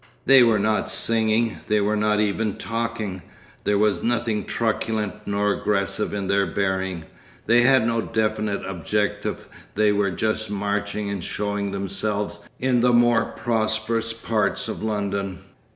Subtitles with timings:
[0.25, 3.21] They were not singing, they were not even talking,
[3.65, 7.03] there was nothing truculent nor aggressive in their bearing,
[7.45, 13.25] they had no definite objective they were just marching and showing themselves in the more
[13.25, 15.37] prosperous parts of London.